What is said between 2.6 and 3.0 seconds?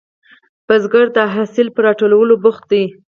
دی